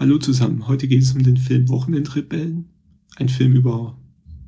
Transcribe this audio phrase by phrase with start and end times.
[0.00, 2.66] Hallo zusammen, heute geht es um den Film Wochenendrebellen.
[3.16, 3.98] Ein Film über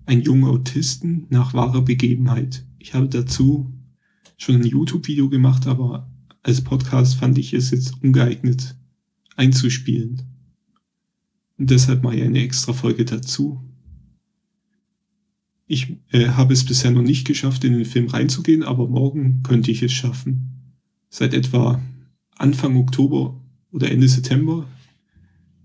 [0.07, 2.65] einen jungen Autisten nach wahrer Begebenheit.
[2.79, 3.75] Ich habe dazu
[4.37, 6.09] schon ein YouTube-Video gemacht, aber
[6.45, 8.77] als Podcast fand ich es jetzt ungeeignet
[9.35, 10.23] einzuspielen.
[11.59, 13.61] Und deshalb mache ich eine extra Folge dazu.
[15.67, 19.73] Ich äh, habe es bisher noch nicht geschafft, in den Film reinzugehen, aber morgen könnte
[19.73, 20.77] ich es schaffen.
[21.09, 21.82] Seit etwa
[22.39, 23.43] Anfang Oktober
[23.73, 24.69] oder Ende September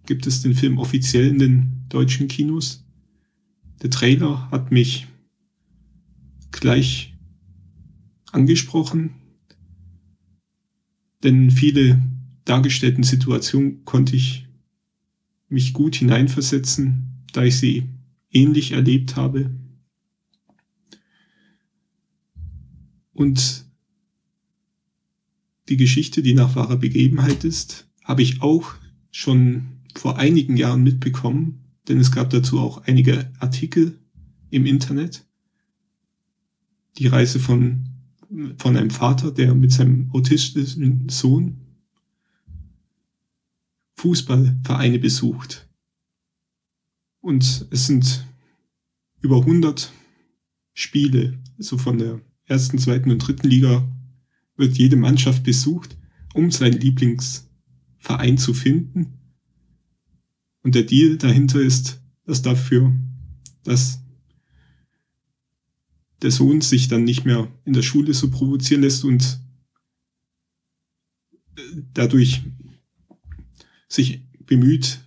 [0.06, 2.86] gibt es den Film offiziell in den deutschen Kinos.
[3.82, 5.08] Der Trailer hat mich
[6.52, 7.14] gleich
[8.32, 9.16] angesprochen,
[11.24, 12.02] denn viele
[12.46, 14.48] dargestellten Situationen konnte ich
[15.50, 17.90] mich gut hineinversetzen, da ich sie
[18.32, 19.52] ähnlich erlebt habe.
[23.14, 23.66] Und
[25.70, 28.76] die Geschichte, die nach wahrer Begebenheit ist, habe ich auch
[29.10, 34.00] schon vor einigen Jahren mitbekommen, denn es gab dazu auch einige Artikel
[34.50, 35.26] im Internet.
[36.98, 37.90] Die Reise von,
[38.58, 41.62] von einem Vater, der mit seinem autistischen Sohn
[43.98, 45.68] Fußballvereine besucht.
[47.22, 48.28] Und es sind
[49.22, 49.92] über 100
[50.74, 53.88] Spiele, so von der ersten, zweiten und dritten Liga
[54.58, 55.98] wird jede Mannschaft besucht,
[56.34, 59.25] um seinen Lieblingsverein zu finden
[60.66, 62.92] und der Deal dahinter ist, dass dafür,
[63.64, 64.00] dass
[66.24, 69.40] der Sohn sich dann nicht mehr in der Schule so provozieren lässt und
[71.56, 71.62] äh,
[71.94, 72.42] dadurch
[73.88, 75.06] sich bemüht,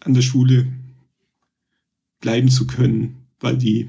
[0.00, 0.66] an der Schule
[2.18, 3.88] bleiben zu können, weil die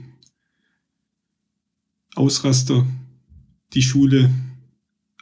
[2.13, 2.85] Ausraster
[3.73, 4.31] die Schule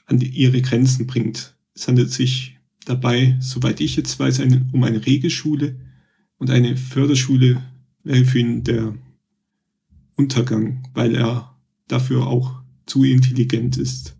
[0.05, 1.55] an ihre Grenzen bringt.
[1.73, 2.56] Es handelt sich
[2.88, 5.80] dabei, soweit ich jetzt weiß, eine, um eine Regelschule
[6.38, 7.63] und eine Förderschule
[8.03, 8.95] wäre für ihn der
[10.16, 11.55] Untergang, weil er
[11.88, 14.15] dafür auch zu intelligent ist.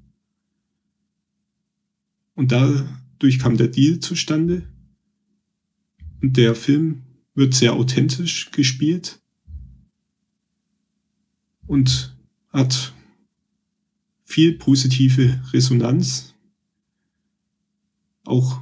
[2.36, 4.68] Und dadurch kam der Deal zustande.
[6.22, 9.20] Und der Film wird sehr authentisch gespielt
[11.66, 12.16] und
[12.50, 12.94] hat
[14.24, 16.34] viel positive Resonanz
[18.28, 18.62] auch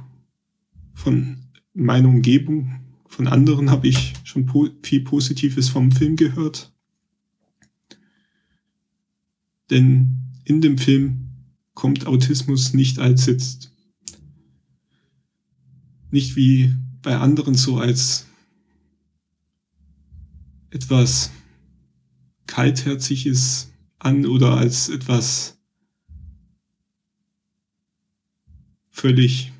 [0.94, 6.72] von meiner Umgebung, von anderen habe ich schon po viel Positives vom Film gehört.
[9.70, 11.28] Denn in dem Film
[11.74, 13.72] kommt Autismus nicht als jetzt,
[16.10, 18.26] nicht wie bei anderen so als
[20.70, 21.30] etwas
[22.46, 25.58] kaltherziges an oder als etwas
[28.90, 29.52] völlig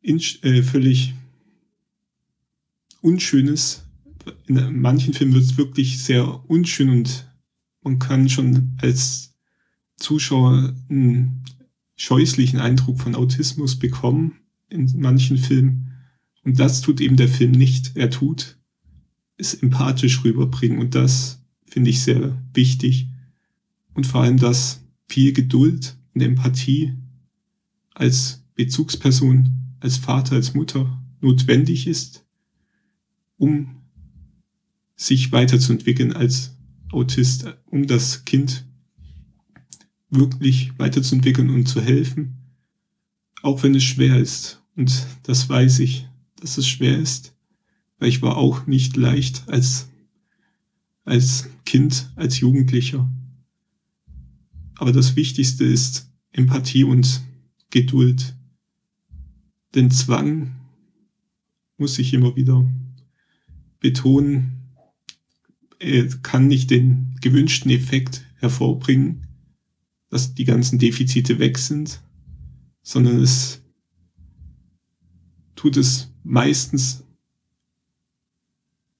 [0.00, 1.14] in, äh, völlig
[3.00, 3.84] Unschönes.
[4.46, 7.30] In manchen Filmen wird es wirklich sehr unschön und
[7.82, 9.34] man kann schon als
[9.96, 11.44] Zuschauer einen
[11.96, 15.92] scheußlichen Eindruck von Autismus bekommen in manchen Filmen.
[16.44, 17.96] Und das tut eben der Film nicht.
[17.96, 18.58] Er tut
[19.36, 23.08] es empathisch rüberbringen und das finde ich sehr wichtig.
[23.94, 26.94] Und vor allem, dass viel Geduld und Empathie
[27.94, 32.24] als Bezugsperson als Vater, als Mutter notwendig ist,
[33.36, 33.76] um
[34.96, 36.56] sich weiterzuentwickeln als
[36.90, 38.66] Autist, um das Kind
[40.10, 42.38] wirklich weiterzuentwickeln und zu helfen,
[43.42, 44.62] auch wenn es schwer ist.
[44.74, 47.36] Und das weiß ich, dass es schwer ist,
[47.98, 49.88] weil ich war auch nicht leicht als,
[51.04, 53.08] als Kind, als Jugendlicher.
[54.76, 57.22] Aber das Wichtigste ist Empathie und
[57.70, 58.37] Geduld
[59.74, 60.54] den Zwang
[61.76, 62.68] muss ich immer wieder
[63.80, 64.54] betonen,
[66.22, 69.26] kann nicht den gewünschten Effekt hervorbringen,
[70.10, 72.00] dass die ganzen Defizite weg sind,
[72.82, 73.62] sondern es
[75.54, 77.04] tut es meistens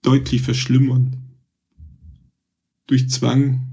[0.03, 1.17] deutlich verschlimmern.
[2.87, 3.67] Durch Zwang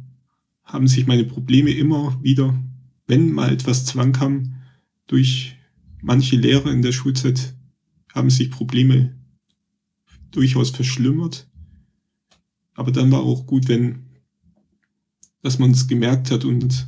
[0.63, 2.59] haben sich meine Probleme immer wieder,
[3.07, 4.55] wenn mal etwas Zwang kam,
[5.07, 5.54] durch
[6.07, 7.55] Manche Lehrer in der Schulzeit
[8.13, 9.15] haben sich Probleme
[10.29, 11.49] durchaus verschlimmert.
[12.75, 14.05] Aber dann war auch gut, wenn,
[15.41, 16.87] dass man es gemerkt hat und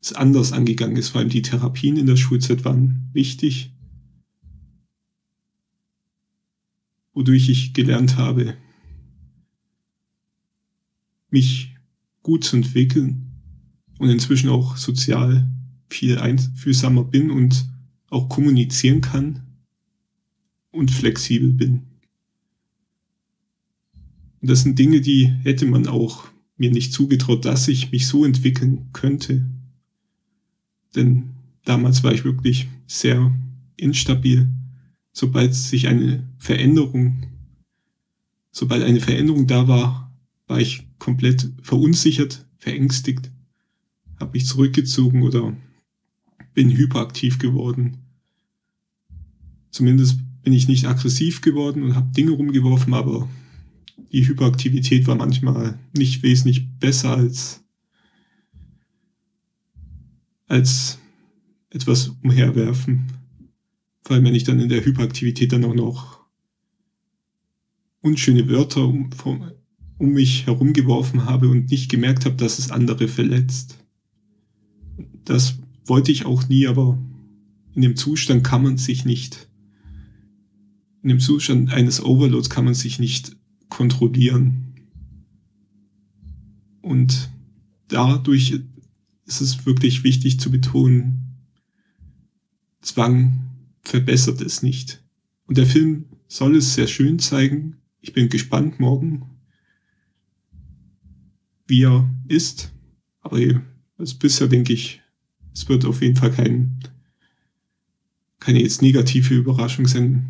[0.00, 1.10] es anders angegangen ist.
[1.10, 3.72] Vor allem die Therapien in der Schulzeit waren wichtig,
[7.12, 8.56] wodurch ich gelernt habe,
[11.30, 11.76] mich
[12.24, 13.40] gut zu entwickeln
[14.00, 15.48] und inzwischen auch sozial
[15.88, 17.75] viel einfühlsamer bin und
[18.10, 19.42] auch kommunizieren kann
[20.70, 21.82] und flexibel bin.
[24.40, 28.24] Und das sind Dinge, die hätte man auch mir nicht zugetraut, dass ich mich so
[28.24, 29.46] entwickeln könnte.
[30.94, 33.34] Denn damals war ich wirklich sehr
[33.76, 34.48] instabil.
[35.12, 37.26] Sobald sich eine Veränderung,
[38.50, 40.14] sobald eine Veränderung da war,
[40.46, 43.30] war ich komplett verunsichert, verängstigt,
[44.18, 45.56] habe mich zurückgezogen oder
[46.56, 47.98] bin hyperaktiv geworden.
[49.70, 53.28] Zumindest bin ich nicht aggressiv geworden und habe Dinge rumgeworfen, aber
[54.10, 57.62] die Hyperaktivität war manchmal nicht wesentlich besser als,
[60.46, 60.98] als
[61.68, 63.04] etwas umherwerfen.
[64.02, 66.20] Vor allem, wenn ich dann in der Hyperaktivität dann auch noch
[68.00, 69.10] unschöne Wörter um,
[69.98, 73.76] um mich herumgeworfen habe und nicht gemerkt habe, dass es andere verletzt.
[75.26, 75.58] Das
[75.88, 76.98] wollte ich auch nie, aber
[77.74, 79.48] in dem Zustand kann man sich nicht,
[81.02, 83.36] in dem Zustand eines Overloads kann man sich nicht
[83.68, 84.74] kontrollieren.
[86.80, 87.30] Und
[87.88, 88.60] dadurch
[89.24, 91.22] ist es wirklich wichtig zu betonen,
[92.80, 93.50] Zwang
[93.82, 95.02] verbessert es nicht.
[95.46, 97.76] Und der Film soll es sehr schön zeigen.
[98.00, 99.24] Ich bin gespannt morgen,
[101.66, 102.72] wie er ist.
[103.20, 103.38] Aber
[103.98, 105.02] also bisher denke ich,
[105.56, 106.78] es wird auf jeden Fall kein,
[108.40, 110.26] keine jetzt negative Überraschung sein,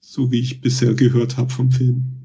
[0.00, 2.16] so wie ich bisher gehört habe vom Film.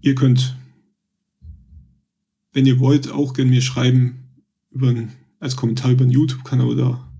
[0.00, 0.56] Ihr könnt,
[2.52, 4.24] wenn ihr wollt, auch gerne mir schreiben
[4.72, 4.92] über
[5.38, 7.12] als Kommentar über den YouTube-Kanal oder,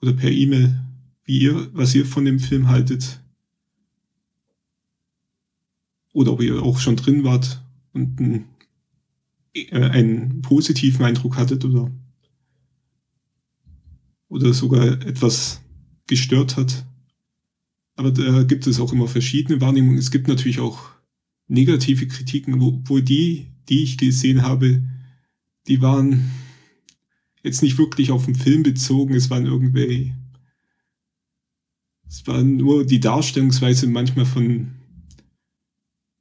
[0.00, 0.80] oder per E-Mail,
[1.24, 3.20] wie ihr, was ihr von dem Film haltet.
[6.12, 7.62] Oder ob ihr auch schon drin wart
[7.92, 8.44] und einen,
[9.54, 11.90] äh, einen positiven Eindruck hattet oder
[14.30, 15.60] oder sogar etwas
[16.06, 16.86] gestört hat.
[17.96, 19.98] Aber da gibt es auch immer verschiedene Wahrnehmungen.
[19.98, 20.88] Es gibt natürlich auch
[21.48, 24.82] negative Kritiken, wo, wo die, die ich gesehen habe,
[25.66, 26.30] die waren
[27.42, 29.14] jetzt nicht wirklich auf den Film bezogen.
[29.14, 30.14] Es waren irgendwie,
[32.08, 34.79] es war nur die Darstellungsweise manchmal von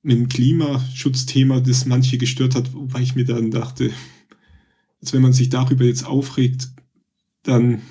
[0.10, 3.92] mit dem Klimaschutzthema, das manche gestört hat, wobei ich mir dann dachte,
[5.00, 6.72] als wenn man sich darüber jetzt aufregt,
[7.44, 7.84] dann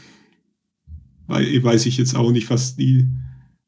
[1.29, 3.07] weiß ich jetzt auch nicht, was die,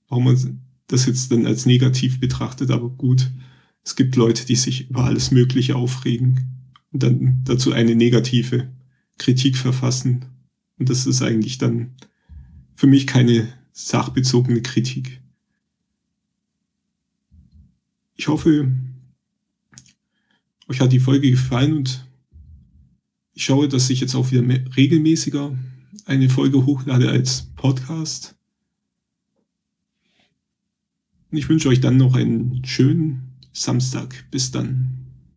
[0.08, 3.30] warum man das jetzt dann als negativ betrachtet, aber gut,
[3.84, 8.72] es gibt Leute, die sich über alles Mögliche aufregen und dann dazu eine negative
[9.16, 10.24] Kritik verfassen.
[10.76, 11.92] Und das ist eigentlich dann
[12.74, 15.20] für mich keine sachbezogene Kritik.
[18.20, 18.70] Ich hoffe,
[20.68, 22.06] euch hat die Folge gefallen und
[23.32, 24.42] ich schaue, dass ich jetzt auch wieder
[24.76, 25.56] regelmäßiger
[26.04, 28.36] eine Folge hochlade als Podcast.
[31.30, 34.26] Und ich wünsche euch dann noch einen schönen Samstag.
[34.30, 34.99] Bis dann.